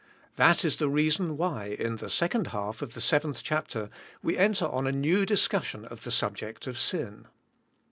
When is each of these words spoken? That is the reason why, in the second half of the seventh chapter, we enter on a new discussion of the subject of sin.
That 0.35 0.65
is 0.65 0.77
the 0.77 0.89
reason 0.89 1.37
why, 1.37 1.75
in 1.77 1.97
the 1.97 2.09
second 2.09 2.47
half 2.47 2.81
of 2.81 2.95
the 2.95 3.01
seventh 3.01 3.43
chapter, 3.43 3.91
we 4.23 4.35
enter 4.35 4.65
on 4.65 4.87
a 4.87 4.91
new 4.91 5.27
discussion 5.27 5.85
of 5.85 6.05
the 6.05 6.11
subject 6.11 6.65
of 6.65 6.79
sin. 6.79 7.27